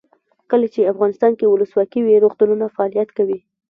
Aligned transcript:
کله 0.51 0.67
چې 0.73 0.89
افغانستان 0.93 1.31
کې 1.39 1.45
ولسواکي 1.49 1.99
وي 2.03 2.15
روغتونونه 2.23 2.65
فعالیت 2.75 3.09
کوي. 3.17 3.39